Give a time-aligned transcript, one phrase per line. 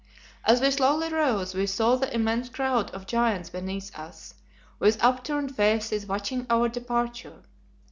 [0.45, 4.33] As we slowly rose we saw the immense crowd of giants beneath us,
[4.79, 7.43] with upturned faces, watching our departure.